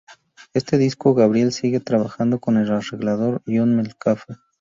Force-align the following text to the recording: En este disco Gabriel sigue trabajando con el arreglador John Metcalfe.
En 0.03 0.49
este 0.55 0.79
disco 0.79 1.13
Gabriel 1.13 1.51
sigue 1.51 1.79
trabajando 1.79 2.39
con 2.39 2.57
el 2.57 2.71
arreglador 2.71 3.43
John 3.45 3.75
Metcalfe. 3.75 4.33